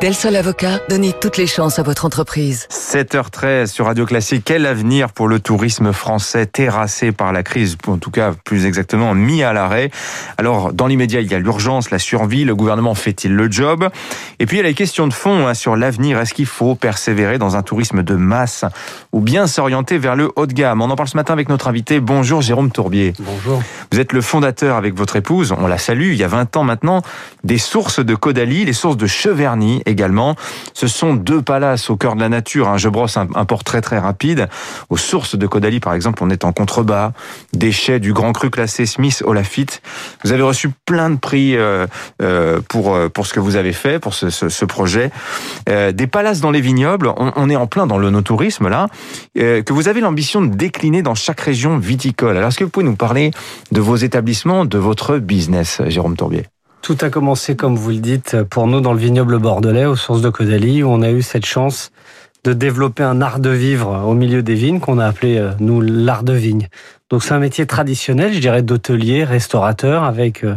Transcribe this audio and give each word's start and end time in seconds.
Del 0.00 0.14
Sol 0.14 0.34
Avocat, 0.34 0.80
donnez 0.88 1.12
toutes 1.12 1.36
les 1.36 1.46
chances 1.46 1.78
à 1.78 1.82
votre 1.82 2.06
entreprise. 2.06 2.66
7h13 2.70 3.66
sur 3.66 3.84
Radio 3.84 4.06
Classique. 4.06 4.44
Quel 4.46 4.64
avenir 4.64 5.12
pour 5.12 5.28
le 5.28 5.40
tourisme 5.40 5.92
français 5.92 6.46
terrassé 6.46 7.12
par 7.12 7.34
la 7.34 7.42
crise, 7.42 7.76
en 7.86 7.98
tout 7.98 8.10
cas 8.10 8.32
plus 8.46 8.64
exactement 8.64 9.14
mis 9.14 9.42
à 9.42 9.52
l'arrêt? 9.52 9.90
Alors, 10.38 10.72
dans 10.72 10.86
l'immédiat, 10.86 11.20
il 11.20 11.30
y 11.30 11.34
a 11.34 11.38
l'urgence, 11.38 11.90
la 11.90 11.98
survie. 11.98 12.46
Le 12.46 12.54
gouvernement 12.54 12.94
fait-il 12.94 13.34
le 13.34 13.50
job? 13.50 13.90
Et 14.38 14.46
puis, 14.46 14.56
il 14.56 14.60
y 14.60 14.64
a 14.64 14.68
les 14.68 14.74
questions 14.74 15.06
de 15.06 15.12
fond 15.12 15.46
hein, 15.46 15.52
sur 15.52 15.76
l'avenir. 15.76 16.18
Est-ce 16.18 16.32
qu'il 16.32 16.46
faut 16.46 16.74
persévérer 16.74 17.36
dans 17.36 17.56
un 17.56 17.62
tourisme 17.62 18.02
de 18.02 18.14
masse 18.14 18.64
ou 19.12 19.20
bien 19.20 19.46
s'orienter 19.46 19.98
vers 19.98 20.16
le 20.16 20.30
haut 20.34 20.46
de 20.46 20.54
gamme? 20.54 20.80
On 20.80 20.88
en 20.88 20.96
parle 20.96 21.10
ce 21.10 21.16
matin 21.18 21.34
avec 21.34 21.50
notre 21.50 21.68
invité. 21.68 22.00
Bonjour 22.00 22.40
Jérôme 22.40 22.70
Tourbier. 22.70 23.12
Bonjour. 23.18 23.62
Vous 23.92 24.00
êtes 24.00 24.14
le 24.14 24.22
fondateur 24.22 24.76
avec 24.76 24.94
votre 24.94 25.16
épouse, 25.16 25.52
on 25.52 25.66
la 25.66 25.76
salue, 25.76 26.12
il 26.12 26.16
y 26.16 26.24
a 26.24 26.28
20 26.28 26.56
ans 26.56 26.64
maintenant, 26.64 27.02
des 27.44 27.58
sources 27.58 28.00
de 28.00 28.14
Caudalie, 28.14 28.64
les 28.64 28.72
sources 28.72 28.96
de 28.96 29.06
Cheverny 29.06 29.82
également. 29.90 30.36
Ce 30.74 30.86
sont 30.86 31.14
deux 31.14 31.42
palaces 31.42 31.90
au 31.90 31.96
cœur 31.96 32.14
de 32.14 32.20
la 32.20 32.28
nature. 32.28 32.68
Hein. 32.68 32.78
Je 32.78 32.88
brosse 32.88 33.16
un, 33.16 33.26
portrait 33.44 33.80
très 33.80 33.98
rapide. 33.98 34.48
Aux 34.88 34.96
sources 34.96 35.36
de 35.36 35.46
Caudalie, 35.46 35.80
par 35.80 35.94
exemple, 35.94 36.22
on 36.22 36.30
est 36.30 36.44
en 36.44 36.52
contrebas, 36.52 37.12
déchets 37.52 38.00
du 38.00 38.12
grand 38.12 38.32
cru 38.32 38.50
classé 38.50 38.86
Smith 38.86 39.22
Olafite. 39.26 39.82
Vous 40.24 40.32
avez 40.32 40.42
reçu 40.42 40.70
plein 40.86 41.10
de 41.10 41.16
prix 41.16 41.56
euh, 41.56 41.86
euh, 42.22 42.60
pour 42.68 42.94
euh, 42.94 43.08
pour 43.08 43.26
ce 43.26 43.34
que 43.34 43.40
vous 43.40 43.56
avez 43.56 43.72
fait, 43.72 43.98
pour 43.98 44.14
ce, 44.14 44.30
ce, 44.30 44.64
projet. 44.64 45.10
des 45.66 46.06
palaces 46.06 46.40
dans 46.40 46.50
les 46.50 46.60
vignobles, 46.60 47.12
on, 47.16 47.50
est 47.50 47.56
en 47.56 47.66
plein 47.66 47.86
dans 47.86 47.98
le 47.98 48.10
no-tourisme 48.10 48.68
là, 48.68 48.86
que 49.34 49.72
vous 49.72 49.88
avez 49.88 50.00
l'ambition 50.00 50.42
de 50.42 50.54
décliner 50.54 51.02
dans 51.02 51.14
chaque 51.14 51.40
région 51.40 51.78
viticole. 51.78 52.36
Alors, 52.36 52.48
est-ce 52.48 52.58
que 52.58 52.64
vous 52.64 52.70
pouvez 52.70 52.86
nous 52.86 52.96
parler 52.96 53.32
de 53.72 53.80
vos 53.80 53.96
établissements, 53.96 54.64
de 54.64 54.78
votre 54.78 55.18
business, 55.18 55.82
Jérôme 55.86 56.16
Tourbier? 56.16 56.46
Tout 56.82 56.96
a 57.00 57.10
commencé, 57.10 57.56
comme 57.56 57.76
vous 57.76 57.90
le 57.90 57.96
dites, 57.96 58.42
pour 58.44 58.66
nous 58.66 58.80
dans 58.80 58.92
le 58.92 58.98
vignoble 58.98 59.38
bordelais, 59.38 59.84
aux 59.84 59.96
sources 59.96 60.22
de 60.22 60.30
Caudalie, 60.30 60.82
où 60.82 60.88
on 60.88 61.02
a 61.02 61.10
eu 61.10 61.22
cette 61.22 61.46
chance 61.46 61.92
de 62.44 62.52
développer 62.52 63.02
un 63.02 63.20
art 63.20 63.38
de 63.38 63.50
vivre 63.50 64.04
au 64.06 64.14
milieu 64.14 64.42
des 64.42 64.54
vignes 64.54 64.80
qu'on 64.80 64.98
a 64.98 65.06
appelé, 65.06 65.36
euh, 65.36 65.50
nous, 65.60 65.80
l'art 65.80 66.22
de 66.22 66.32
vigne. 66.32 66.68
Donc 67.10 67.22
c'est 67.22 67.34
un 67.34 67.38
métier 67.38 67.66
traditionnel, 67.66 68.32
je 68.32 68.38
dirais, 68.38 68.62
d'hôtelier, 68.62 69.24
restaurateur, 69.24 70.04
avec 70.04 70.42
euh, 70.44 70.56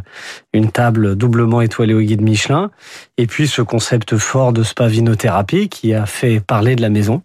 une 0.54 0.72
table 0.72 1.16
doublement 1.16 1.62
étoilée 1.62 1.94
au 1.94 2.02
guide 2.02 2.22
Michelin, 2.22 2.72
et 3.18 3.28
puis 3.28 3.48
ce 3.48 3.62
concept 3.62 4.18
fort 4.18 4.54
de 4.54 4.64
spa-vinothérapie 4.64 5.68
qui 5.68 5.94
a 5.94 6.06
fait 6.06 6.40
parler 6.40 6.76
de 6.76 6.82
la 6.82 6.90
maison. 6.90 7.22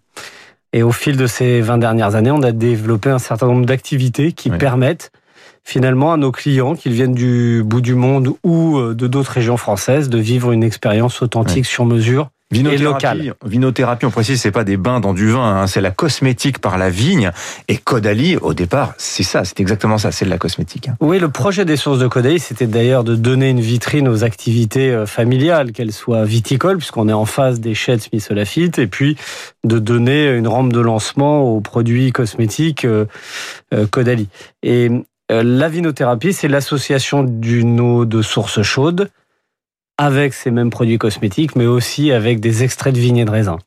Et 0.73 0.83
au 0.83 0.93
fil 0.93 1.17
de 1.17 1.27
ces 1.27 1.61
20 1.61 1.79
dernières 1.79 2.15
années, 2.15 2.31
on 2.31 2.43
a 2.43 2.53
développé 2.53 3.11
un 3.11 3.19
certain 3.19 3.47
nombre 3.47 3.65
d'activités 3.65 4.33
qui 4.33 4.51
permettent 4.51 5.13
finalement 5.65 6.13
à 6.13 6.17
nos 6.17 6.33
clients, 6.33 6.75
qu'ils 6.75 6.93
viennent 6.93 7.15
du 7.15 7.63
bout 7.65 7.81
du 7.81 7.95
monde 7.95 8.35
ou 8.45 8.79
euh, 8.79 8.95
de 8.95 9.07
d'autres 9.07 9.33
régions 9.33 9.57
françaises, 9.57 10.09
de 10.09 10.19
vivre 10.19 10.53
une 10.53 10.63
expérience 10.63 11.23
authentique 11.23 11.67
sur 11.67 11.85
mesure 11.85 12.31
Vinothérapie, 12.51 13.31
vinothérapie, 13.45 14.07
on 14.07 14.11
précise, 14.11 14.41
c'est 14.41 14.51
pas 14.51 14.65
des 14.65 14.79
bains 14.79 15.01
dans 15.01 15.13
du 15.13 15.29
vin, 15.29 15.61
hein, 15.61 15.67
c'est 15.67 15.83
la 15.83 15.91
cosmétique 15.91 16.61
par 16.61 16.79
la 16.79 16.89
vigne. 16.89 17.31
Et 17.69 17.77
Caudalie, 17.77 18.39
au 18.39 18.55
départ, 18.55 18.95
c'est 18.97 19.23
ça, 19.23 19.45
c'est 19.45 19.61
exactement 19.61 19.99
ça, 19.99 20.13
c'est 20.13 20.25
de 20.25 20.31
la 20.31 20.39
cosmétique. 20.39 20.89
Hein. 20.89 20.97
Oui, 21.01 21.19
le 21.19 21.29
projet 21.29 21.67
des 21.67 21.77
sources 21.77 21.99
de 21.99 22.09
Caudalie, 22.09 22.39
c'était 22.39 22.67
d'ailleurs 22.67 23.05
de 23.05 23.17
donner 23.17 23.51
une 23.51 23.61
vitrine 23.61 24.09
aux 24.09 24.25
activités 24.25 24.91
euh, 24.91 25.05
familiales, 25.05 25.73
qu'elles 25.73 25.93
soient 25.93 26.25
viticoles, 26.25 26.79
puisqu'on 26.79 27.11
est 27.11 27.13
en 27.13 27.27
face 27.27 27.61
des 27.61 27.75
chais 27.75 27.99
de 27.99 28.03
Smith 28.03 28.79
et 28.79 28.87
puis 28.87 29.19
de 29.65 29.79
donner 29.79 30.31
une 30.31 30.49
rampe 30.49 30.73
de 30.73 30.81
lancement 30.81 31.43
aux 31.43 31.61
produits 31.61 32.13
cosmétiques 32.13 32.87
euh, 32.87 33.05
euh 33.75 33.87
Caudalie. 33.87 34.29
Et 34.63 34.91
la 35.31 35.69
vinothérapie, 35.69 36.33
c'est 36.33 36.49
l'association 36.49 37.23
d'une 37.23 37.81
eau 37.81 38.05
de 38.05 38.23
source 38.23 38.63
chaude 38.63 39.11
avec 39.99 40.33
ces 40.33 40.51
mêmes 40.51 40.71
produits 40.71 40.99
cosmétiques, 40.99 41.57
mais 41.57 41.67
aussi 41.67 42.13
avec 42.13 42.41
des 42.41 42.63
extraits 42.63 42.95
de 42.95 43.01
vigne 43.01 43.19
et 43.19 43.25
de 43.25 43.31
raisin. 43.31 43.59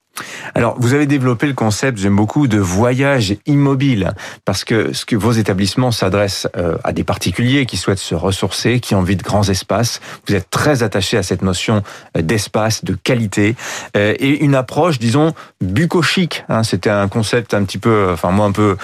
Alors, 0.56 0.76
vous 0.78 0.94
avez 0.94 1.06
développé 1.06 1.48
le 1.48 1.54
concept, 1.54 1.98
j'aime 1.98 2.16
beaucoup, 2.16 2.48
de 2.48 2.60
voyage 2.60 3.36
immobile, 3.46 4.14
parce 4.46 4.64
que 4.64 5.16
vos 5.16 5.32
établissements 5.32 5.92
s'adressent 5.92 6.48
euh, 6.58 6.78
à 6.84 6.92
des 6.92 7.04
particuliers 7.04 7.66
qui 7.66 7.78
souhaitent 7.78 8.00
se 8.00 8.16
ressourcer, 8.16 8.80
qui 8.80 8.96
ont 8.96 9.00
envie 9.00 9.16
de 9.16 9.24
grands 9.24 9.48
espaces. 9.48 10.02
Vous 10.28 10.36
êtes 10.36 10.50
très 10.50 10.84
attaché 10.84 11.18
à 11.18 11.24
cette 11.24 11.42
notion 11.42 11.84
euh, 12.18 12.22
d'espace, 12.22 12.84
de 12.84 12.94
qualité, 12.94 13.56
euh, 13.96 14.14
et 14.20 14.44
une 14.44 14.56
approche, 14.56 15.00
disons, 15.00 15.34
bucolique. 15.62 16.44
Hein, 16.50 16.64
C'était 16.64 16.90
un 16.90 17.08
concept 17.08 17.54
un 17.54 17.64
petit 17.64 17.78
peu, 17.78 18.10
enfin 18.12 18.32
moi 18.32 18.46
un 18.46 18.52
peu, 18.52 18.78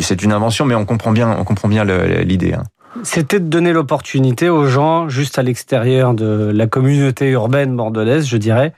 c'est 0.00 0.22
une 0.22 0.32
invention, 0.32 0.64
mais 0.64 0.74
on 0.74 0.84
comprend 0.84 1.12
bien, 1.12 1.36
on 1.38 1.44
comprend 1.44 1.68
bien 1.68 1.84
l'idée. 1.84 2.54
Hein. 2.54 2.64
C'était 3.04 3.38
de 3.38 3.46
donner 3.46 3.72
l'opportunité 3.72 4.48
aux 4.48 4.66
gens, 4.66 5.08
juste 5.08 5.38
à 5.38 5.42
l'extérieur 5.42 6.12
de 6.12 6.50
la 6.52 6.66
communauté 6.66 7.30
urbaine 7.30 7.76
bordelaise, 7.76 8.26
je 8.26 8.36
dirais, 8.36 8.72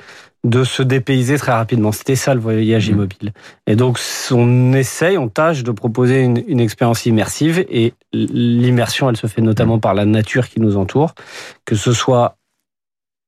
de 0.44 0.64
se 0.64 0.82
dépayser 0.82 1.38
très 1.38 1.52
rapidement. 1.52 1.92
C'était 1.92 2.16
ça 2.16 2.34
le 2.34 2.40
voyage 2.40 2.88
mmh. 2.88 2.92
immobile. 2.92 3.32
Et 3.66 3.76
donc 3.76 3.98
on 4.30 4.72
essaye, 4.72 5.16
on 5.16 5.28
tâche 5.28 5.62
de 5.62 5.70
proposer 5.70 6.22
une, 6.22 6.60
expérience 6.60 7.06
immersive 7.06 7.64
et 7.68 7.94
l'immersion, 8.12 9.08
elle 9.08 9.16
se 9.16 9.26
fait 9.26 9.42
notamment 9.42 9.76
mmh. 9.76 9.80
par 9.80 9.94
la 9.94 10.04
nature 10.04 10.48
qui 10.48 10.60
nous 10.60 10.76
entoure, 10.76 11.14
que 11.64 11.76
ce 11.76 11.92
soit 11.92 12.36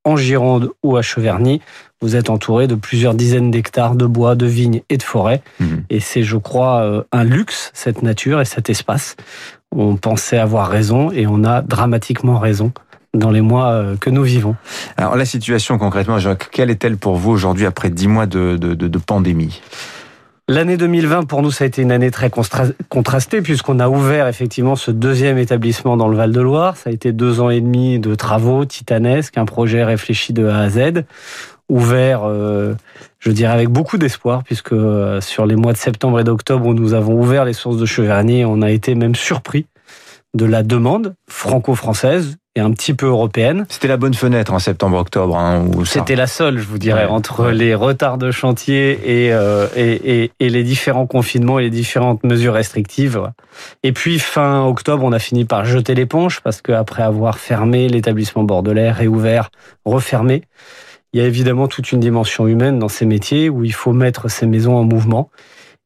en 0.04 0.16
Gironde 0.16 0.70
ou 0.82 0.96
à 0.96 1.02
Cheverny, 1.02 1.62
vous 2.02 2.14
êtes 2.14 2.28
entouré 2.28 2.66
de 2.66 2.74
plusieurs 2.74 3.14
dizaines 3.14 3.50
d'hectares 3.50 3.94
de 3.94 4.04
bois, 4.04 4.34
de 4.34 4.44
vignes 4.44 4.82
et 4.90 4.98
de 4.98 5.02
forêts. 5.02 5.40
Mmh. 5.60 5.66
Et 5.88 6.00
c'est, 6.00 6.22
je 6.22 6.36
crois, 6.36 6.82
euh, 6.82 7.02
un 7.10 7.24
luxe, 7.24 7.70
cette 7.72 8.02
nature 8.02 8.40
et 8.42 8.44
cet 8.44 8.68
espace. 8.68 9.16
On 9.74 9.96
pensait 9.96 10.36
avoir 10.36 10.68
raison 10.68 11.10
et 11.10 11.26
on 11.26 11.42
a 11.44 11.62
dramatiquement 11.62 12.38
raison 12.38 12.72
dans 13.14 13.30
les 13.30 13.40
mois 13.40 13.70
euh, 13.70 13.96
que 13.96 14.10
nous 14.10 14.22
vivons. 14.22 14.56
Alors 14.96 15.16
la 15.16 15.24
situation 15.24 15.78
concrètement, 15.78 16.18
Jacques, 16.18 16.50
quelle 16.50 16.70
est-elle 16.70 16.96
pour 16.96 17.16
vous 17.16 17.30
aujourd'hui 17.30 17.66
après 17.66 17.90
dix 17.90 18.08
mois 18.08 18.26
de, 18.26 18.56
de, 18.56 18.74
de, 18.74 18.98
pandémie? 18.98 19.60
L'année 20.46 20.76
2020, 20.76 21.24
pour 21.24 21.40
nous, 21.40 21.50
ça 21.50 21.64
a 21.64 21.66
été 21.66 21.80
une 21.80 21.90
année 21.90 22.10
très 22.10 22.30
contrastée, 22.90 23.40
puisqu'on 23.40 23.80
a 23.80 23.88
ouvert 23.88 24.28
effectivement 24.28 24.76
ce 24.76 24.90
deuxième 24.90 25.38
établissement 25.38 25.96
dans 25.96 26.06
le 26.06 26.18
Val-de-Loire. 26.18 26.76
Ça 26.76 26.90
a 26.90 26.92
été 26.92 27.12
deux 27.12 27.40
ans 27.40 27.48
et 27.48 27.62
demi 27.62 27.98
de 27.98 28.14
travaux 28.14 28.66
titanesques, 28.66 29.38
un 29.38 29.46
projet 29.46 29.84
réfléchi 29.84 30.34
de 30.34 30.46
A 30.46 30.58
à 30.58 30.68
Z, 30.68 31.04
ouvert, 31.70 32.24
euh, 32.24 32.74
je 33.20 33.30
dirais, 33.30 33.54
avec 33.54 33.70
beaucoup 33.70 33.96
d'espoir, 33.96 34.44
puisque 34.44 34.74
euh, 34.74 35.22
sur 35.22 35.46
les 35.46 35.56
mois 35.56 35.72
de 35.72 35.78
septembre 35.78 36.20
et 36.20 36.24
d'octobre 36.24 36.66
où 36.66 36.74
nous 36.74 36.92
avons 36.92 37.18
ouvert 37.18 37.46
les 37.46 37.54
sources 37.54 37.78
de 37.78 37.86
Cheverny, 37.86 38.44
on 38.44 38.60
a 38.60 38.70
été 38.70 38.94
même 38.94 39.14
surpris 39.14 39.64
de 40.34 40.44
la 40.44 40.62
demande 40.62 41.14
franco-française 41.26 42.36
et 42.56 42.60
un 42.60 42.70
petit 42.70 42.94
peu 42.94 43.06
européenne. 43.06 43.66
C'était 43.68 43.88
la 43.88 43.96
bonne 43.96 44.14
fenêtre 44.14 44.52
en 44.52 44.58
septembre-octobre. 44.58 45.36
Hein, 45.36 45.66
C'était 45.84 46.14
la 46.14 46.28
seule, 46.28 46.58
je 46.58 46.66
vous 46.66 46.78
dirais, 46.78 47.06
entre 47.06 47.50
les 47.50 47.74
retards 47.74 48.18
de 48.18 48.30
chantier 48.30 49.00
euh, 49.06 49.66
et, 49.74 50.22
et, 50.22 50.32
et, 50.38 50.48
les 50.48 50.62
différents 50.62 51.06
confinements 51.06 51.58
et 51.58 51.64
les 51.64 51.70
différentes 51.70 52.22
mesures 52.22 52.54
restrictives. 52.54 53.20
Et 53.82 53.92
puis 53.92 54.20
fin 54.20 54.64
octobre, 54.64 55.02
on 55.04 55.12
a 55.12 55.18
fini 55.18 55.44
par 55.44 55.64
jeter 55.64 55.94
l'éponge 55.94 56.40
parce 56.42 56.62
qu'après 56.62 57.02
avoir 57.02 57.38
fermé 57.38 57.88
l'établissement 57.88 58.44
bordelais, 58.44 58.92
réouvert, 58.92 59.50
refermé, 59.84 60.42
il 61.12 61.20
y 61.20 61.22
a 61.22 61.26
évidemment 61.26 61.68
toute 61.68 61.92
une 61.92 62.00
dimension 62.00 62.46
humaine 62.48 62.78
dans 62.78 62.88
ces 62.88 63.06
métiers 63.06 63.48
où 63.48 63.64
il 63.64 63.72
faut 63.72 63.92
mettre 63.92 64.28
ces 64.28 64.46
maisons 64.46 64.76
en 64.76 64.82
mouvement. 64.84 65.30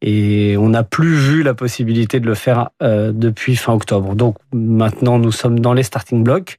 Et 0.01 0.57
on 0.59 0.69
n'a 0.69 0.85
plus 0.85 1.15
vu 1.15 1.43
la 1.43 1.55
possibilité 1.55 2.21
de 2.21 2.27
le 2.27 2.35
faire 2.35 2.71
euh, 2.83 3.13
depuis 3.13 3.57
fin 3.57 3.73
octobre. 3.73 4.15
Donc 4.15 4.37
maintenant, 4.53 5.19
nous 5.19 5.33
sommes 5.33 5.59
dans 5.59 5.73
les 5.73 5.83
starting 5.83 6.23
blocks, 6.23 6.59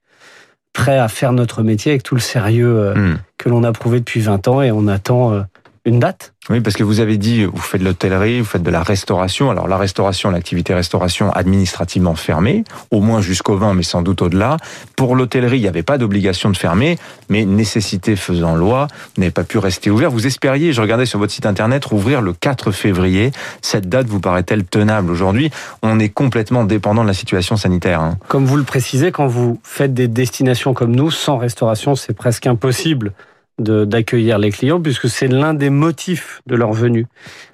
prêts 0.73 0.97
à 0.97 1.07
faire 1.07 1.31
notre 1.31 1.63
métier 1.63 1.91
avec 1.93 2.03
tout 2.03 2.15
le 2.15 2.21
sérieux 2.21 2.77
euh, 2.77 2.95
hmm. 2.95 3.17
que 3.37 3.49
l'on 3.49 3.63
a 3.63 3.71
prouvé 3.71 3.99
depuis 3.99 4.19
20 4.19 4.47
ans 4.49 4.61
et 4.61 4.71
on 4.71 4.87
attend 4.87 5.33
euh, 5.33 5.41
une 5.85 5.99
date? 5.99 6.33
Oui, 6.49 6.61
parce 6.61 6.75
que 6.75 6.83
vous 6.83 6.99
avez 6.99 7.17
dit, 7.17 7.45
vous 7.45 7.57
faites 7.57 7.81
de 7.81 7.85
l'hôtellerie, 7.85 8.39
vous 8.39 8.45
faites 8.45 8.63
de 8.63 8.71
la 8.71 8.81
restauration. 8.81 9.51
Alors 9.51 9.67
la 9.67 9.77
restauration, 9.77 10.31
l'activité 10.31 10.73
restauration 10.73 11.31
administrativement 11.31 12.15
fermée, 12.15 12.63
au 12.89 13.01
moins 13.01 13.21
jusqu'au 13.21 13.55
20, 13.55 13.75
mais 13.75 13.83
sans 13.83 14.01
doute 14.01 14.23
au-delà. 14.23 14.57
Pour 14.95 15.15
l'hôtellerie, 15.15 15.57
il 15.57 15.61
n'y 15.61 15.67
avait 15.67 15.83
pas 15.83 15.99
d'obligation 15.99 16.49
de 16.49 16.57
fermer, 16.57 16.97
mais 17.29 17.45
nécessité 17.45 18.15
faisant 18.15 18.55
loi, 18.55 18.87
vous 19.15 19.21
n'avez 19.21 19.31
pas 19.31 19.43
pu 19.43 19.59
rester 19.59 19.91
ouvert. 19.91 20.09
Vous 20.09 20.25
espériez, 20.25 20.73
je 20.73 20.81
regardais 20.81 21.05
sur 21.05 21.19
votre 21.19 21.31
site 21.31 21.45
internet, 21.45 21.85
rouvrir 21.85 22.21
le 22.21 22.33
4 22.33 22.71
février. 22.71 23.31
Cette 23.61 23.87
date 23.87 24.07
vous 24.07 24.19
paraît-elle 24.19 24.63
tenable 24.63 25.11
aujourd'hui? 25.11 25.51
On 25.83 25.99
est 25.99 26.09
complètement 26.09 26.63
dépendant 26.63 27.03
de 27.03 27.07
la 27.07 27.13
situation 27.13 27.57
sanitaire. 27.57 28.01
Hein. 28.01 28.17
Comme 28.27 28.45
vous 28.45 28.57
le 28.57 28.63
précisez, 28.63 29.11
quand 29.11 29.27
vous 29.27 29.59
faites 29.63 29.93
des 29.93 30.07
destinations 30.07 30.73
comme 30.73 30.95
nous, 30.95 31.11
sans 31.11 31.37
restauration, 31.37 31.95
c'est 31.95 32.13
presque 32.13 32.47
impossible 32.47 33.13
d'accueillir 33.59 34.39
les 34.39 34.51
clients 34.51 34.79
puisque 34.79 35.09
c'est 35.09 35.27
l'un 35.27 35.53
des 35.53 35.69
motifs 35.69 36.41
de 36.47 36.55
leur 36.55 36.73
venue. 36.73 37.05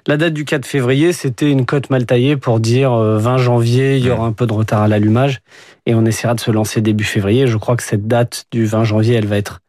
La 0.06 0.16
date 0.16 0.34
du 0.34 0.44
4 0.44 0.66
février, 0.66 1.12
c'était 1.12 1.50
une 1.50 1.66
cote 1.66 1.90
mal 1.90 2.06
taillée 2.06 2.36
pour 2.36 2.60
dire 2.60 2.92
20 2.92 3.34
euh, 3.34 3.38
janvier, 3.38 3.96
il 3.96 4.04
y 4.04 4.10
aura 4.10 4.26
un 4.26 4.32
peu 4.32 4.46
de 4.46 4.52
retard 4.52 4.82
à 4.82 4.88
l'allumage 4.88 5.40
et 5.86 5.94
on 5.94 6.04
essaiera 6.04 6.34
de 6.34 6.40
se 6.40 6.50
lancer 6.50 6.80
début 6.80 7.04
février. 7.04 7.46
Je 7.46 7.56
crois 7.56 7.76
que 7.76 7.82
cette 7.82 8.06
date 8.06 8.46
du 8.50 8.66
20 8.66 8.84
janvier, 8.84 9.14
elle 9.14 9.26
va 9.26 9.36
être 9.36 9.60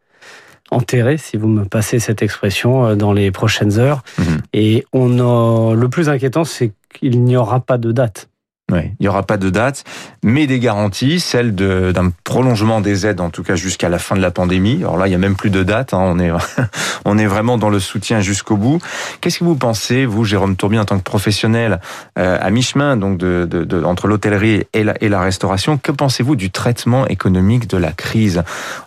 enterrée, 0.70 1.18
si 1.18 1.38
vous 1.38 1.48
me 1.48 1.64
passez 1.66 2.00
cette 2.00 2.22
expression, 2.22 2.86
euh, 2.86 2.96
dans 2.96 3.14
les 3.14 3.32
prochaines 3.32 3.80
heures. 3.80 4.04
Mhm. 4.18 4.42
Et 4.54 4.86
on 4.94 5.20
a, 5.20 5.76
le 5.76 5.90
plus 5.90 6.10
inquiétant, 6.10 6.44
c'est 6.44 6.74
qu'il 6.94 7.24
n'y 7.24 7.38
aura 7.38 7.60
pas 7.60 7.78
de 7.78 7.92
date. 7.92 8.30
Oui, 8.70 8.82
il 9.00 9.04
n'y 9.04 9.08
aura 9.08 9.24
pas 9.24 9.38
de 9.38 9.50
date, 9.50 9.86
mais 10.24 10.46
des 10.46 10.60
garanties, 10.60 11.22
celle 11.22 11.56
d'un 11.56 12.12
prolongement 12.26 12.82
des 12.82 13.08
aides, 13.08 13.22
en 13.22 13.30
tout 13.30 13.42
cas 13.42 13.56
jusqu'à 13.56 13.88
la 13.88 13.98
fin 13.98 14.18
de 14.18 14.22
la 14.22 14.30
pandémie. 14.30 14.80
Alors 14.80 14.98
là, 14.98 15.08
il 15.08 15.12
n'y 15.12 15.16
a 15.16 15.20
même 15.20 15.38
plus 15.38 15.50
de 15.50 15.64
date, 15.64 15.94
hein, 15.94 16.02
on, 16.02 16.20
est, 16.20 16.32
on 17.06 17.18
est 17.18 17.28
vraiment 17.28 17.58
dans 17.58 17.70
le 17.70 17.80
soutien 17.80 18.20
jusqu'au 18.20 18.58
bout. 18.58 18.80
Qu'est-ce 19.22 19.40
que 19.40 19.46
vous 19.46 19.56
pensez, 19.56 20.06
vous, 20.06 20.26
Jérôme 20.26 20.58
Tourbien, 20.58 20.82
en 20.82 20.86
tant 20.86 20.98
que 20.98 21.04
professionnel 21.04 21.80
euh, 22.20 22.38
à 22.42 22.50
mi-chemin 22.50 22.98
donc 22.98 23.18
de, 23.18 23.48
de, 23.50 23.84
entre 23.86 24.08
l'hôtellerie 24.08 24.66
et 24.74 24.84
la, 24.84 25.02
et 25.02 25.08
la 25.08 25.22
restauration, 25.22 25.78
que 25.78 25.94
pensez-vous 25.94 26.36
du 26.36 26.52
traitement 26.52 27.08
économique 27.08 27.70
de 27.70 27.78
la 27.78 27.94
crise? 27.94 28.44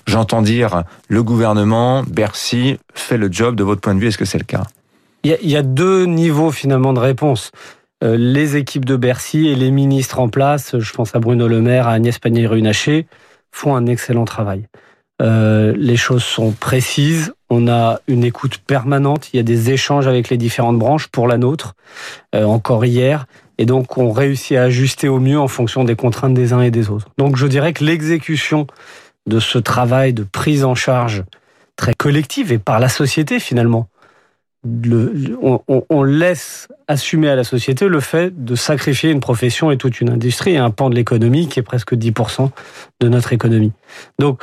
J'entends 0.06 0.42
dire, 0.42 0.84
le 1.08 1.22
gouvernement, 1.22 2.02
Bercy, 2.02 2.78
fait 2.92 3.16
le 3.16 3.32
job, 3.32 3.56
de 3.56 3.64
votre 3.64 3.80
point 3.80 3.94
de 3.94 4.00
vue, 4.00 4.08
est-ce 4.08 4.18
que 4.18 4.26
c'est 4.26 4.36
le 4.36 4.44
cas? 4.44 4.64
Il 5.22 5.32
y, 5.32 5.38
il 5.42 5.50
y 5.50 5.56
a 5.56 5.62
deux 5.62 6.04
niveaux 6.04 6.50
finalement 6.50 6.92
de 6.92 7.00
réponse. 7.00 7.50
Euh, 8.02 8.16
les 8.16 8.56
équipes 8.56 8.84
de 8.84 8.96
Bercy 8.96 9.48
et 9.48 9.54
les 9.54 9.70
ministres 9.70 10.20
en 10.20 10.28
place, 10.28 10.78
je 10.78 10.92
pense 10.92 11.14
à 11.14 11.18
Bruno 11.18 11.48
Le 11.48 11.60
Maire, 11.60 11.86
à 11.86 11.92
Agnès 11.92 12.18
Pannier-Runacher, 12.18 13.06
font 13.52 13.76
un 13.76 13.86
excellent 13.86 14.24
travail. 14.24 14.66
Euh, 15.20 15.74
les 15.76 15.96
choses 15.96 16.24
sont 16.24 16.52
précises, 16.52 17.34
on 17.50 17.68
a 17.68 18.00
une 18.08 18.24
écoute 18.24 18.58
permanente, 18.58 19.28
il 19.32 19.36
y 19.36 19.40
a 19.40 19.42
des 19.42 19.70
échanges 19.70 20.06
avec 20.06 20.30
les 20.30 20.38
différentes 20.38 20.78
branches 20.78 21.08
pour 21.08 21.28
la 21.28 21.36
nôtre, 21.36 21.74
euh, 22.34 22.44
encore 22.44 22.86
hier, 22.86 23.26
et 23.58 23.66
donc 23.66 23.98
on 23.98 24.12
réussit 24.12 24.56
à 24.56 24.62
ajuster 24.62 25.08
au 25.08 25.20
mieux 25.20 25.38
en 25.38 25.48
fonction 25.48 25.84
des 25.84 25.94
contraintes 25.94 26.32
des 26.32 26.54
uns 26.54 26.62
et 26.62 26.70
des 26.70 26.88
autres. 26.88 27.08
Donc 27.18 27.36
je 27.36 27.46
dirais 27.46 27.74
que 27.74 27.84
l'exécution 27.84 28.66
de 29.26 29.40
ce 29.40 29.58
travail 29.58 30.14
de 30.14 30.22
prise 30.22 30.64
en 30.64 30.74
charge 30.74 31.24
très 31.76 31.92
collective 31.92 32.50
et 32.50 32.58
par 32.58 32.80
la 32.80 32.88
société 32.88 33.40
finalement, 33.40 33.88
on, 34.62 36.02
laisse 36.02 36.68
assumer 36.86 37.28
à 37.28 37.36
la 37.36 37.44
société 37.44 37.88
le 37.88 38.00
fait 38.00 38.44
de 38.44 38.54
sacrifier 38.54 39.10
une 39.10 39.20
profession 39.20 39.70
et 39.70 39.78
toute 39.78 40.00
une 40.00 40.10
industrie 40.10 40.52
et 40.52 40.58
un 40.58 40.70
pan 40.70 40.90
de 40.90 40.94
l'économie 40.94 41.48
qui 41.48 41.60
est 41.60 41.62
presque 41.62 41.94
10% 41.94 42.50
de 43.00 43.08
notre 43.08 43.32
économie. 43.32 43.72
Donc 44.18 44.42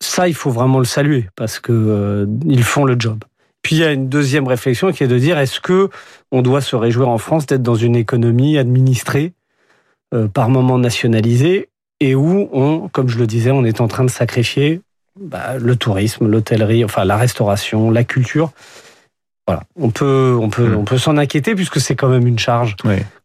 ça, 0.00 0.28
il 0.28 0.34
faut 0.34 0.50
vraiment 0.50 0.78
le 0.78 0.84
saluer 0.84 1.28
parce 1.36 1.60
que 1.60 1.72
euh, 1.72 2.26
ils 2.46 2.64
font 2.64 2.84
le 2.84 2.96
job. 2.98 3.22
Puis 3.62 3.76
il 3.76 3.78
y 3.80 3.84
a 3.84 3.92
une 3.92 4.08
deuxième 4.08 4.48
réflexion 4.48 4.92
qui 4.92 5.04
est 5.04 5.08
de 5.08 5.18
dire 5.18 5.38
est-ce 5.38 5.60
que 5.60 5.88
on 6.32 6.42
doit 6.42 6.60
se 6.60 6.74
réjouir 6.74 7.08
en 7.08 7.18
France 7.18 7.46
d'être 7.46 7.62
dans 7.62 7.74
une 7.74 7.96
économie 7.96 8.58
administrée 8.58 9.34
euh, 10.14 10.26
par 10.26 10.48
moment 10.48 10.78
nationalisée 10.78 11.68
et 12.00 12.14
où 12.14 12.88
comme 12.92 13.08
je 13.08 13.18
le 13.18 13.26
disais, 13.26 13.50
on 13.50 13.64
est 13.64 13.80
en 13.80 13.88
train 13.88 14.04
de 14.04 14.10
sacrifier 14.10 14.80
bah, 15.20 15.58
le 15.58 15.76
tourisme, 15.76 16.28
l'hôtellerie, 16.28 16.84
enfin 16.84 17.04
la 17.04 17.16
restauration, 17.16 17.90
la 17.90 18.04
culture 18.04 18.52
voilà, 19.48 19.62
on 19.76 19.88
peut, 19.88 20.36
on 20.38 20.50
peut, 20.50 20.68
hmm. 20.68 20.76
on 20.76 20.84
peut 20.84 20.98
s'en 20.98 21.16
inquiéter 21.16 21.54
puisque 21.54 21.80
c'est 21.80 21.96
quand 21.96 22.08
même 22.08 22.26
une 22.26 22.38
charge 22.38 22.76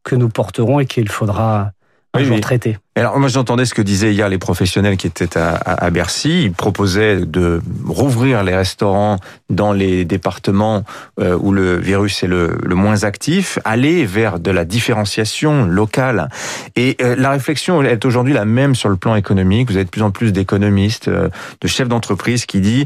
que 0.03 0.15
nous 0.15 0.29
porterons 0.29 0.79
et 0.79 0.85
qu'il 0.85 1.09
faudra 1.09 1.71
un 2.13 2.23
jour 2.23 2.39
traiter. 2.39 2.77
Alors 2.95 3.17
moi 3.17 3.27
j'entendais 3.27 3.65
ce 3.65 3.73
que 3.73 3.81
disaient 3.81 4.13
hier 4.13 4.29
les 4.29 4.37
professionnels 4.37 4.97
qui 4.97 5.07
étaient 5.07 5.35
à, 5.35 5.55
à, 5.55 5.89
Bercy. 5.89 6.43
Ils 6.43 6.51
proposaient 6.51 7.25
de 7.25 7.59
rouvrir 7.87 8.43
les 8.43 8.55
restaurants 8.55 9.17
dans 9.49 9.73
les 9.73 10.05
départements 10.05 10.83
euh, 11.19 11.35
où 11.41 11.51
le 11.51 11.77
virus 11.77 12.21
est 12.21 12.27
le, 12.27 12.59
le, 12.61 12.75
moins 12.75 13.03
actif, 13.03 13.57
aller 13.65 14.05
vers 14.05 14.39
de 14.39 14.51
la 14.51 14.63
différenciation 14.63 15.65
locale. 15.65 16.29
Et 16.75 16.95
euh, 17.01 17.15
la 17.17 17.31
réflexion 17.31 17.81
est 17.81 18.05
aujourd'hui 18.05 18.33
la 18.33 18.45
même 18.45 18.75
sur 18.75 18.89
le 18.89 18.95
plan 18.95 19.15
économique. 19.15 19.71
Vous 19.71 19.75
avez 19.75 19.85
de 19.85 19.89
plus 19.89 20.03
en 20.03 20.11
plus 20.11 20.31
d'économistes, 20.31 21.07
euh, 21.07 21.29
de 21.61 21.67
chefs 21.67 21.87
d'entreprise 21.87 22.45
qui 22.45 22.61
disent 22.61 22.85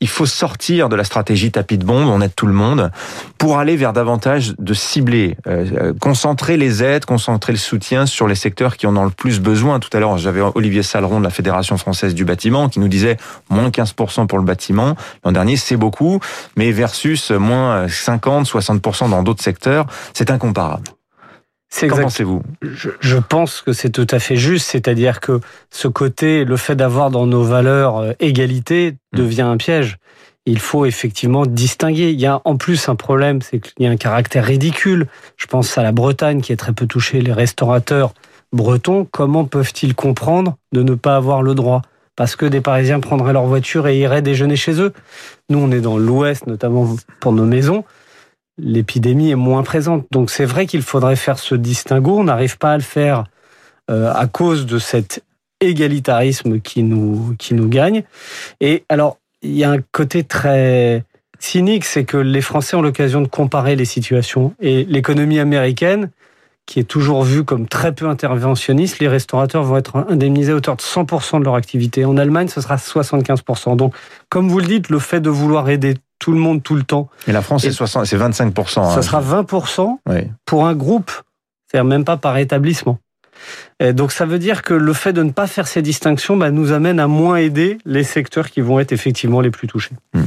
il 0.00 0.08
faut 0.08 0.26
sortir 0.26 0.90
de 0.90 0.96
la 0.96 1.04
stratégie 1.04 1.50
tapis 1.50 1.78
de 1.78 1.86
bombe, 1.86 2.08
on 2.08 2.20
aide 2.20 2.34
tout 2.36 2.46
le 2.46 2.52
monde, 2.52 2.90
pour 3.38 3.58
aller 3.58 3.76
vers 3.76 3.94
davantage 3.94 4.54
de 4.58 4.74
cibler, 4.74 5.36
concentrer 6.00 6.56
les 6.56 6.82
aides, 6.82 7.04
concentrer 7.04 7.52
le 7.52 7.58
soutien 7.58 8.04
sur 8.04 8.26
les 8.26 8.34
secteurs 8.34 8.76
qui 8.76 8.86
en 8.86 8.96
ont 8.96 9.04
le 9.04 9.10
plus 9.10 9.37
besoin. 9.40 9.80
Tout 9.80 9.90
à 9.92 10.00
l'heure, 10.00 10.18
j'avais 10.18 10.40
Olivier 10.54 10.82
Saleron 10.82 11.18
de 11.18 11.24
la 11.24 11.30
Fédération 11.30 11.76
française 11.78 12.14
du 12.14 12.24
bâtiment 12.24 12.68
qui 12.68 12.80
nous 12.80 12.88
disait 12.88 13.16
moins 13.50 13.68
15% 13.70 14.26
pour 14.26 14.38
le 14.38 14.44
bâtiment. 14.44 14.96
L'an 15.24 15.32
dernier, 15.32 15.56
c'est 15.56 15.76
beaucoup, 15.76 16.20
mais 16.56 16.70
versus 16.72 17.30
moins 17.30 17.88
50, 17.88 18.46
60% 18.46 19.10
dans 19.10 19.22
d'autres 19.22 19.42
secteurs, 19.42 19.86
c'est 20.14 20.30
incomparable. 20.30 20.84
Qu'en 21.80 22.02
pensez-vous? 22.02 22.42
Je, 22.62 22.90
je, 22.98 23.18
pense 23.18 23.60
que 23.60 23.72
c'est 23.72 23.90
tout 23.90 24.06
à 24.10 24.18
fait 24.18 24.36
juste, 24.36 24.70
c'est-à-dire 24.70 25.20
que 25.20 25.40
ce 25.70 25.86
côté, 25.86 26.44
le 26.44 26.56
fait 26.56 26.74
d'avoir 26.74 27.10
dans 27.10 27.26
nos 27.26 27.42
valeurs 27.42 27.98
euh, 27.98 28.12
égalité 28.20 28.96
hmm. 29.12 29.18
devient 29.18 29.42
un 29.42 29.56
piège. 29.58 29.98
Il 30.46 30.60
faut 30.60 30.86
effectivement 30.86 31.44
distinguer. 31.44 32.10
Il 32.10 32.18
y 32.18 32.26
a 32.26 32.40
en 32.46 32.56
plus 32.56 32.88
un 32.88 32.96
problème, 32.96 33.42
c'est 33.42 33.58
qu'il 33.60 33.84
y 33.84 33.86
a 33.86 33.90
un 33.90 33.98
caractère 33.98 34.46
ridicule. 34.46 35.06
Je 35.36 35.46
pense 35.46 35.76
à 35.76 35.82
la 35.82 35.92
Bretagne 35.92 36.40
qui 36.40 36.52
est 36.52 36.56
très 36.56 36.72
peu 36.72 36.86
touchée, 36.86 37.20
les 37.20 37.34
restaurateurs 37.34 38.14
bretons, 38.52 39.06
comment 39.10 39.44
peuvent-ils 39.44 39.94
comprendre 39.94 40.56
de 40.72 40.82
ne 40.82 40.94
pas 40.94 41.16
avoir 41.16 41.42
le 41.42 41.54
droit? 41.54 41.82
Parce 42.16 42.34
que 42.34 42.46
des 42.46 42.60
Parisiens 42.60 43.00
prendraient 43.00 43.32
leur 43.32 43.46
voiture 43.46 43.86
et 43.86 43.98
iraient 43.98 44.22
déjeuner 44.22 44.56
chez 44.56 44.80
eux. 44.80 44.92
Nous, 45.50 45.58
on 45.58 45.70
est 45.70 45.80
dans 45.80 45.98
l'Ouest, 45.98 46.46
notamment 46.46 46.96
pour 47.20 47.32
nos 47.32 47.44
maisons. 47.44 47.84
L'épidémie 48.60 49.30
est 49.30 49.36
moins 49.36 49.62
présente. 49.62 50.06
Donc 50.10 50.30
c'est 50.30 50.44
vrai 50.44 50.66
qu'il 50.66 50.82
faudrait 50.82 51.14
faire 51.14 51.38
ce 51.38 51.54
distinguo. 51.54 52.18
On 52.18 52.24
n'arrive 52.24 52.58
pas 52.58 52.72
à 52.72 52.76
le 52.76 52.82
faire 52.82 53.24
euh, 53.88 54.12
à 54.12 54.26
cause 54.26 54.66
de 54.66 54.78
cet 54.78 55.22
égalitarisme 55.60 56.60
qui 56.60 56.82
nous, 56.82 57.36
qui 57.38 57.54
nous 57.54 57.68
gagne. 57.68 58.02
Et 58.60 58.84
alors, 58.88 59.18
il 59.42 59.56
y 59.56 59.62
a 59.62 59.70
un 59.70 59.80
côté 59.92 60.24
très 60.24 61.04
cynique, 61.38 61.84
c'est 61.84 62.04
que 62.04 62.16
les 62.16 62.40
Français 62.40 62.76
ont 62.76 62.82
l'occasion 62.82 63.20
de 63.20 63.28
comparer 63.28 63.76
les 63.76 63.84
situations. 63.84 64.54
Et 64.60 64.84
l'économie 64.84 65.38
américaine, 65.38 66.10
qui 66.68 66.80
est 66.80 66.84
toujours 66.84 67.22
vu 67.24 67.44
comme 67.44 67.66
très 67.66 67.92
peu 67.92 68.08
interventionniste, 68.08 68.98
les 68.98 69.08
restaurateurs 69.08 69.64
vont 69.64 69.78
être 69.78 70.04
indemnisés 70.10 70.52
à 70.52 70.54
hauteur 70.54 70.76
de 70.76 70.82
100% 70.82 71.40
de 71.40 71.44
leur 71.44 71.54
activité. 71.54 72.04
En 72.04 72.18
Allemagne, 72.18 72.48
ce 72.48 72.60
sera 72.60 72.76
75%. 72.76 73.74
Donc, 73.74 73.94
comme 74.28 74.50
vous 74.50 74.60
le 74.60 74.66
dites, 74.66 74.90
le 74.90 74.98
fait 74.98 75.20
de 75.20 75.30
vouloir 75.30 75.70
aider 75.70 75.94
tout 76.18 76.30
le 76.30 76.38
monde 76.38 76.62
tout 76.62 76.74
le 76.74 76.82
temps. 76.82 77.08
Et 77.26 77.32
la 77.32 77.40
France, 77.40 77.62
c'est 77.62 77.70
25%. 77.70 78.68
Ça 78.68 78.82
hein. 78.82 79.02
sera 79.02 79.22
20% 79.22 79.96
pour 80.44 80.66
un 80.66 80.74
groupe, 80.74 81.10
c'est-à-dire 81.66 81.86
même 81.86 82.04
pas 82.04 82.18
par 82.18 82.36
établissement. 82.36 82.98
Donc 83.80 84.10
ça 84.10 84.26
veut 84.26 84.38
dire 84.38 84.62
que 84.62 84.74
le 84.74 84.92
fait 84.92 85.12
de 85.12 85.22
ne 85.22 85.30
pas 85.30 85.46
faire 85.46 85.68
ces 85.68 85.82
distinctions 85.82 86.36
bah, 86.36 86.50
nous 86.50 86.72
amène 86.72 86.98
à 86.98 87.06
moins 87.06 87.36
aider 87.36 87.78
les 87.84 88.02
secteurs 88.02 88.50
qui 88.50 88.60
vont 88.60 88.80
être 88.80 88.92
effectivement 88.92 89.40
les 89.40 89.50
plus 89.50 89.68
touchés. 89.68 89.94
Hmm. 90.14 90.24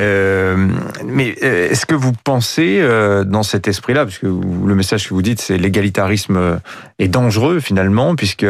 Euh, 0.00 0.56
mais 1.04 1.34
euh, 1.42 1.70
est-ce 1.70 1.84
que 1.84 1.94
vous 1.94 2.12
pensez 2.12 2.78
euh, 2.80 3.24
dans 3.24 3.42
cet 3.42 3.68
esprit-là, 3.68 4.06
puisque 4.06 4.22
le 4.22 4.74
message 4.74 5.08
que 5.08 5.14
vous 5.14 5.22
dites, 5.22 5.40
c'est 5.40 5.58
l'égalitarisme 5.58 6.60
est 6.98 7.08
dangereux 7.08 7.60
finalement, 7.60 8.14
puisque 8.14 8.46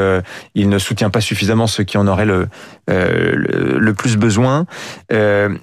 il 0.54 0.69
ne 0.69 0.78
soutient 0.78 1.10
pas 1.10 1.20
suffisamment 1.20 1.66
ceux 1.66 1.84
qui 1.84 1.98
en 1.98 2.06
auraient 2.06 2.26
le, 2.26 2.48
plus 3.96 4.17
besoin. 4.17 4.67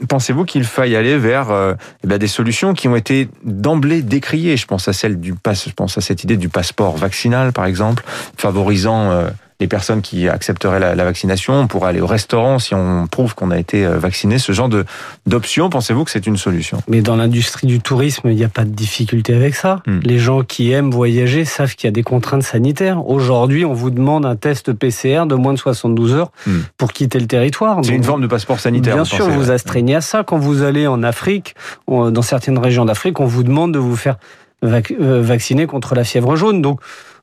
Pensez-vous 0.10 0.46
qu'il 0.46 0.64
faille 0.64 0.96
aller 0.96 1.18
vers 1.18 1.76
eh 2.04 2.08
ben, 2.08 2.18
des 2.18 2.28
solutions 2.28 2.74
qui 2.74 2.88
ont 2.88 2.96
été 2.96 3.30
d'emblée 3.44 4.02
décriées? 4.02 4.58
Je 4.58 4.66
pense 4.66 4.88
à 4.88 4.94
celle 4.94 5.20
du 5.20 5.34
pass, 5.34 5.68
je 5.68 5.74
pense 5.74 5.98
à 5.98 6.02
cette 6.02 6.24
idée 6.24 6.38
du 6.38 6.50
passeport 6.50 6.98
vaccinal, 6.98 7.54
par 7.54 7.66
exemple, 7.66 8.04
favorisant 8.38 9.28
les 9.60 9.68
personnes 9.68 10.02
qui 10.02 10.28
accepteraient 10.28 10.80
la, 10.80 11.04
vaccination. 11.04 11.54
On 11.54 11.68
pourrait 11.68 11.90
aller 11.90 12.02
au 12.02 12.08
restaurant 12.08 12.60
si 12.60 12.76
on 12.76 13.08
prouve 13.08 13.34
qu'on 13.34 13.50
a 13.50 13.58
été 13.58 13.86
euh, 13.86 13.98
vacciné. 13.98 14.38
Ce 14.38 14.52
genre 14.52 14.70
de 14.70 14.86
d'option, 15.26 15.70
pensez-vous 15.70 16.04
que 16.04 16.12
c'est 16.12 16.28
une 16.28 16.38
solution? 16.38 16.80
Mais 16.88 17.02
dans 17.02 17.16
l'industrie 17.16 17.66
du 17.66 17.80
tourisme, 17.80 18.30
il 18.30 18.36
n'y 18.36 18.44
a 18.44 18.50
pas 18.50 18.66
de 18.66 18.70
difficulté 18.70 19.34
avec 19.34 19.56
ça. 19.56 19.82
Hmm. 19.88 20.00
Les 20.04 20.20
gens 20.20 20.44
qui 20.44 20.72
aiment 20.72 20.92
voyager 20.92 21.44
savent 21.44 21.76
qu'il 21.76 21.88
y 21.88 21.90
a 21.90 21.92
des 21.92 22.04
contraintes 22.04 22.44
sanitaires. 22.44 23.08
Aujourd'hui, 23.10 23.66
on 23.66 23.74
vous 23.74 23.90
demande 23.90 24.26
un 24.26 24.36
test 24.36 24.74
PCR 24.74 25.26
de 25.28 25.36
moins 25.36 25.54
de 25.54 25.60
72 25.60 26.14
heures 26.14 26.32
hmm. 26.46 26.60
pour 26.78 26.94
quitter 26.94 27.20
le 27.20 27.28
territoire. 27.28 27.80
C'est 27.84 27.96
une 27.96 28.04
forme 28.04 28.22
de 28.22 28.28
passeport 28.28 28.60
sanitaire. 28.60 28.94
Bien 28.94 29.06
sûr, 29.06 29.28
vous 29.28 29.50
astreignez 29.50 29.96
à 29.96 30.02
ça. 30.02 30.24
Quand 30.24 30.38
vous 30.38 30.62
allez 30.62 30.86
en 30.86 31.02
Afrique, 31.02 31.56
dans 31.88 32.22
certaines 32.22 32.60
régions 32.60 32.86
d'Afrique, 32.86 33.20
on 33.20 33.26
vous 33.26 33.44
demande 33.44 33.74
de 33.74 33.80
vous 33.80 33.96
faire 33.96 34.18
euh, 34.64 35.22
vacciner 35.22 35.68
contre 35.68 35.94
la 35.94 36.04
fièvre 36.04 36.36
jaune. 36.36 36.64
Donc, 36.64 36.80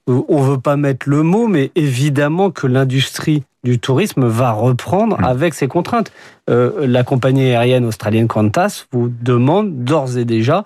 on 0.07 0.43
veut 0.43 0.61
pas 0.61 0.77
mettre 0.77 1.09
le 1.09 1.23
mot, 1.23 1.47
mais 1.47 1.71
évidemment 1.75 2.51
que 2.51 2.67
l'industrie 2.67 3.43
du 3.65 3.79
tourisme 3.79 4.27
va 4.27 4.53
reprendre 4.53 5.19
mm. 5.19 5.25
avec 5.25 5.55
ces 5.55 5.67
contraintes. 5.67 6.13
Euh, 6.51 6.87
la 6.87 7.03
compagnie 7.03 7.51
aérienne 7.51 7.87
australienne 7.87 8.29
Qantas 8.29 8.87
vous 8.93 9.09
demande 9.09 9.85
d'ores 9.85 10.19
et 10.19 10.25
déjà 10.25 10.65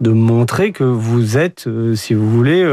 de 0.00 0.10
montrer 0.10 0.72
que 0.72 0.84
vous 0.84 1.36
êtes, 1.36 1.66
euh, 1.66 1.94
si 1.94 2.14
vous 2.14 2.28
voulez, 2.30 2.66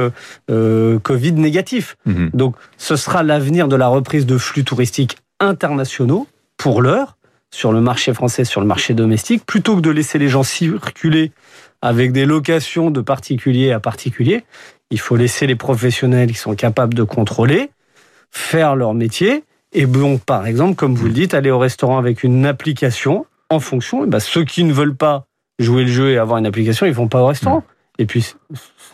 euh, 0.50 1.00
Covid 1.00 1.34
négatif. 1.34 1.98
Mm-hmm. 2.08 2.30
Donc, 2.34 2.56
ce 2.78 2.96
sera 2.96 3.22
l'avenir 3.22 3.68
de 3.68 3.76
la 3.76 3.90
reprise 3.90 4.26
de 4.26 4.38
flux 4.38 4.64
touristiques 4.64 5.18
internationaux 5.42 6.28
pour 6.56 6.82
l'heure 6.82 7.18
sur 7.52 7.72
le 7.72 7.82
marché 7.82 8.14
français, 8.14 8.46
sur 8.46 8.62
le 8.62 8.68
marché 8.68 8.94
domestique, 8.94 9.46
plutôt 9.46 9.76
que 9.76 9.82
de 9.82 9.90
laisser 9.90 10.20
les 10.20 10.30
gens 10.30 10.44
circuler 10.44 11.32
avec 11.82 12.12
des 12.12 12.26
locations 12.26 12.92
de 12.92 13.02
particulier 13.02 13.72
à 13.72 13.80
particulier. 13.80 14.44
Il 14.90 15.00
faut 15.00 15.16
laisser 15.16 15.48
les 15.48 15.56
professionnels 15.56 16.32
qui 16.32 16.38
sont 16.38 16.56
capables 16.56 16.94
de 16.94 17.04
contrôler 17.04 17.70
faire 18.32 18.76
leur 18.76 18.94
métier. 18.94 19.44
Et 19.74 19.86
donc, 19.86 20.24
par 20.24 20.48
exemple, 20.48 20.76
comme 20.76 20.96
vous 20.96 21.08
le 21.08 21.14
dites, 21.14 21.34
aller 21.34 21.52
au 21.52 21.60
restaurant 21.60 21.98
avec 21.98 22.24
une 22.24 22.46
application 22.46 23.26
en 23.50 23.60
fonction. 23.60 24.06
Et 24.06 24.08
ben, 24.08 24.20
ceux 24.20 24.44
qui 24.44 24.64
ne 24.64 24.74
veulent 24.74 24.96
pas 24.96 25.26
jouer 25.60 25.84
le 25.84 25.92
jeu 25.92 26.12
et 26.12 26.18
avoir 26.18 26.38
une 26.38 26.46
application, 26.46 26.86
ils 26.86 26.94
vont 26.94 27.08
pas 27.08 27.22
au 27.22 27.28
restaurant. 27.28 27.64
Et 28.00 28.06
puis 28.06 28.36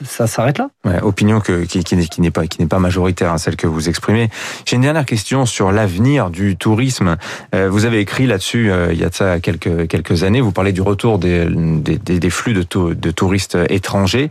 ça 0.03 0.27
s'arrête 0.27 0.57
là. 0.57 0.69
Ouais, 0.85 0.99
opinion 1.01 1.39
que, 1.39 1.63
qui, 1.65 1.83
qui, 1.83 2.21
n'est 2.21 2.31
pas 2.31 2.47
qui 2.47 2.59
n'est 2.61 2.67
pas 2.67 2.79
majoritaire, 2.79 3.31
hein, 3.31 3.37
celle 3.37 3.55
que 3.55 3.67
vous 3.67 3.89
exprimez. 3.89 4.29
J'ai 4.65 4.75
une 4.75 4.81
dernière 4.81 5.05
question 5.05 5.45
sur 5.45 5.71
l'avenir 5.71 6.29
du 6.29 6.55
tourisme. 6.55 7.17
Euh, 7.53 7.69
vous 7.69 7.85
avez 7.85 7.99
écrit 7.99 8.25
là-dessus 8.25 8.71
euh, 8.71 8.91
il 8.91 8.99
y 8.99 9.03
a 9.03 9.09
de 9.09 9.13
ça 9.13 9.39
quelques 9.39 9.87
quelques 9.87 10.23
années. 10.23 10.41
Vous 10.41 10.51
parlez 10.51 10.71
du 10.71 10.81
retour 10.81 11.19
des 11.19 11.45
des, 11.47 11.97
des 11.97 12.29
flux 12.29 12.53
de, 12.53 13.11
touristes 13.11 13.57
étrangers. 13.69 14.29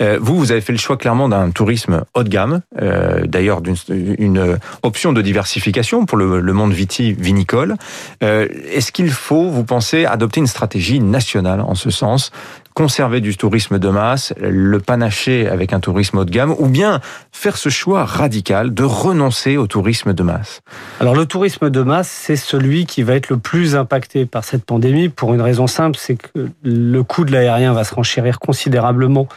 Euh, 0.00 0.18
vous 0.20 0.36
vous 0.36 0.50
avez 0.50 0.60
fait 0.60 0.72
le 0.72 0.78
choix 0.78 0.96
clairement 0.96 1.28
d'un 1.28 1.50
tourisme 1.50 2.04
haut 2.14 2.22
de 2.22 2.28
gamme, 2.28 2.60
euh, 2.80 3.26
d'ailleurs 3.26 3.60
d'une 3.60 3.76
une 3.88 4.58
option 4.82 5.12
de 5.12 5.22
diversification 5.22 6.06
pour 6.06 6.16
le, 6.18 6.40
le 6.40 6.52
monde 6.52 6.72
vitivinicole. 6.72 7.76
Euh, 8.22 8.48
Est-ce 8.72 8.92
qu'il 8.92 9.10
faut, 9.10 9.48
vous 9.50 9.64
pensez, 9.64 10.04
adopter 10.04 10.40
une 10.40 10.46
stratégie 10.46 11.00
nationale 11.00 11.60
en 11.60 11.74
ce 11.74 11.90
sens 11.90 12.32
conserver 12.74 13.20
du 13.20 13.36
tourisme 13.36 13.78
de 13.78 13.88
masse, 13.88 14.32
le 14.40 14.80
panacher 14.80 15.48
avec 15.48 15.72
un 15.72 15.80
tourisme 15.80 16.18
haut 16.18 16.24
de 16.24 16.30
gamme, 16.30 16.54
ou 16.58 16.66
bien 16.66 17.00
faire 17.32 17.56
ce 17.56 17.68
choix 17.68 18.04
radical 18.04 18.74
de 18.74 18.84
renoncer 18.84 19.56
au 19.56 19.66
tourisme 19.66 20.12
de 20.12 20.22
masse 20.22 20.60
Alors 21.00 21.14
le 21.14 21.26
tourisme 21.26 21.70
de 21.70 21.82
masse, 21.82 22.08
c'est 22.08 22.36
celui 22.36 22.86
qui 22.86 23.02
va 23.02 23.14
être 23.14 23.28
le 23.28 23.36
plus 23.36 23.76
impacté 23.76 24.26
par 24.26 24.44
cette 24.44 24.64
pandémie 24.64 25.08
pour 25.08 25.34
une 25.34 25.40
raison 25.40 25.66
simple, 25.66 25.96
c'est 25.98 26.16
que 26.16 26.48
le 26.62 27.02
coût 27.02 27.24
de 27.24 27.32
l'aérien 27.32 27.72
va 27.72 27.84
se 27.84 27.94
renchérir 27.94 28.38
considérablement 28.38 29.28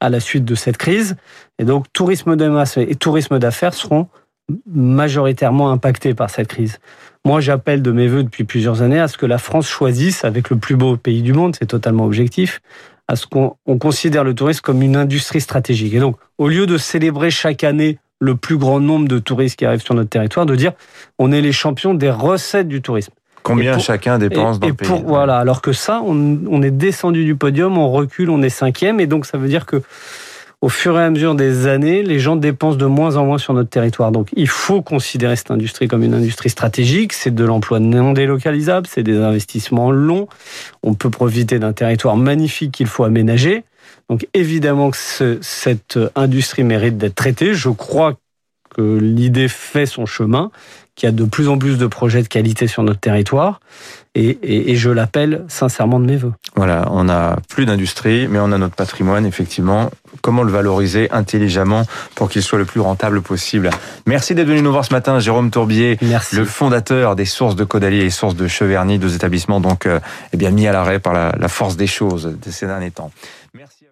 à 0.00 0.10
la 0.10 0.20
suite 0.20 0.44
de 0.44 0.54
cette 0.54 0.76
crise. 0.76 1.16
Et 1.58 1.64
donc 1.64 1.86
tourisme 1.92 2.36
de 2.36 2.48
masse 2.48 2.76
et 2.76 2.94
tourisme 2.94 3.38
d'affaires 3.38 3.74
seront 3.74 4.08
majoritairement 4.66 5.70
impactés 5.70 6.14
par 6.14 6.30
cette 6.30 6.48
crise. 6.48 6.78
Moi, 7.26 7.40
j'appelle 7.40 7.80
de 7.80 7.90
mes 7.90 8.06
voeux 8.06 8.22
depuis 8.22 8.44
plusieurs 8.44 8.82
années 8.82 9.00
à 9.00 9.08
ce 9.08 9.16
que 9.16 9.24
la 9.24 9.38
France 9.38 9.66
choisisse, 9.66 10.24
avec 10.24 10.50
le 10.50 10.56
plus 10.56 10.76
beau 10.76 10.98
pays 10.98 11.22
du 11.22 11.32
monde, 11.32 11.56
c'est 11.58 11.64
totalement 11.64 12.04
objectif, 12.04 12.60
à 13.08 13.16
ce 13.16 13.26
qu'on 13.26 13.56
considère 13.78 14.24
le 14.24 14.34
tourisme 14.34 14.60
comme 14.60 14.82
une 14.82 14.94
industrie 14.94 15.40
stratégique. 15.40 15.94
Et 15.94 16.00
donc, 16.00 16.16
au 16.36 16.48
lieu 16.48 16.66
de 16.66 16.76
célébrer 16.76 17.30
chaque 17.30 17.64
année 17.64 17.98
le 18.20 18.36
plus 18.36 18.58
grand 18.58 18.78
nombre 18.78 19.08
de 19.08 19.18
touristes 19.18 19.58
qui 19.58 19.64
arrivent 19.64 19.82
sur 19.82 19.94
notre 19.94 20.10
territoire, 20.10 20.44
de 20.44 20.54
dire 20.54 20.72
on 21.18 21.32
est 21.32 21.40
les 21.40 21.52
champions 21.52 21.94
des 21.94 22.10
recettes 22.10 22.68
du 22.68 22.82
tourisme. 22.82 23.12
Combien 23.42 23.78
chacun 23.78 24.18
dépense 24.18 24.60
dans 24.60 24.66
et 24.66 24.70
le 24.70 24.76
pays? 24.76 24.88
pour, 24.88 25.02
Voilà, 25.04 25.38
alors 25.38 25.62
que 25.62 25.72
ça, 25.72 26.02
on, 26.04 26.38
on 26.48 26.62
est 26.62 26.70
descendu 26.70 27.24
du 27.24 27.36
podium, 27.36 27.78
on 27.78 27.90
recule, 27.90 28.28
on 28.28 28.42
est 28.42 28.50
cinquième, 28.50 29.00
et 29.00 29.06
donc 29.06 29.24
ça 29.24 29.38
veut 29.38 29.48
dire 29.48 29.64
que 29.64 29.82
au 30.64 30.70
fur 30.70 30.98
et 30.98 31.02
à 31.02 31.10
mesure 31.10 31.34
des 31.34 31.66
années, 31.66 32.02
les 32.02 32.18
gens 32.18 32.36
dépensent 32.36 32.78
de 32.78 32.86
moins 32.86 33.16
en 33.16 33.26
moins 33.26 33.36
sur 33.36 33.52
notre 33.52 33.68
territoire. 33.68 34.12
Donc 34.12 34.28
il 34.34 34.48
faut 34.48 34.80
considérer 34.80 35.36
cette 35.36 35.50
industrie 35.50 35.88
comme 35.88 36.02
une 36.02 36.14
industrie 36.14 36.48
stratégique. 36.48 37.12
C'est 37.12 37.34
de 37.34 37.44
l'emploi 37.44 37.80
non 37.80 38.14
délocalisable, 38.14 38.86
c'est 38.86 39.02
des 39.02 39.18
investissements 39.18 39.90
longs. 39.90 40.26
On 40.82 40.94
peut 40.94 41.10
profiter 41.10 41.58
d'un 41.58 41.74
territoire 41.74 42.16
magnifique 42.16 42.72
qu'il 42.72 42.86
faut 42.86 43.04
aménager. 43.04 43.62
Donc 44.08 44.26
évidemment 44.32 44.90
que 44.90 44.96
ce, 44.96 45.36
cette 45.42 45.98
industrie 46.16 46.64
mérite 46.64 46.96
d'être 46.96 47.14
traitée. 47.14 47.52
Je 47.52 47.68
crois 47.68 48.14
que 48.74 48.96
l'idée 48.96 49.48
fait 49.48 49.84
son 49.84 50.06
chemin, 50.06 50.50
qu'il 50.94 51.08
y 51.08 51.08
a 51.08 51.12
de 51.12 51.24
plus 51.24 51.48
en 51.48 51.58
plus 51.58 51.76
de 51.78 51.86
projets 51.86 52.22
de 52.22 52.28
qualité 52.28 52.66
sur 52.66 52.82
notre 52.82 53.00
territoire. 53.00 53.60
Et, 54.16 54.28
et, 54.42 54.70
et 54.70 54.76
je 54.76 54.90
l'appelle 54.90 55.44
sincèrement 55.48 55.98
de 55.98 56.04
mes 56.06 56.16
voeux. 56.16 56.32
Voilà, 56.54 56.86
on 56.92 57.02
n'a 57.04 57.36
plus 57.48 57.66
d'industrie, 57.66 58.28
mais 58.28 58.38
on 58.38 58.52
a 58.52 58.58
notre 58.58 58.76
patrimoine, 58.76 59.26
effectivement. 59.26 59.90
Comment 60.22 60.44
le 60.44 60.52
valoriser 60.52 61.10
intelligemment 61.10 61.82
pour 62.14 62.28
qu'il 62.30 62.40
soit 62.42 62.60
le 62.60 62.64
plus 62.64 62.80
rentable 62.80 63.22
possible? 63.22 63.70
Merci 64.06 64.36
d'être 64.36 64.46
venu 64.46 64.62
nous 64.62 64.70
voir 64.70 64.84
ce 64.84 64.92
matin, 64.92 65.18
Jérôme 65.18 65.50
Tourbier, 65.50 65.98
Merci. 66.00 66.36
le 66.36 66.44
fondateur 66.44 67.16
des 67.16 67.24
sources 67.24 67.56
de 67.56 67.64
Caudalie 67.64 68.02
et 68.02 68.10
sources 68.10 68.36
de 68.36 68.46
Cheverny, 68.46 69.00
deux 69.00 69.16
établissements 69.16 69.60
donc 69.60 69.86
euh, 69.86 69.98
eh 70.32 70.36
bien 70.36 70.52
mis 70.52 70.68
à 70.68 70.72
l'arrêt 70.72 71.00
par 71.00 71.12
la, 71.12 71.34
la 71.36 71.48
force 71.48 71.76
des 71.76 71.88
choses 71.88 72.36
de 72.40 72.50
ces 72.52 72.66
derniers 72.66 72.92
temps. 72.92 73.10
Merci. 73.52 73.83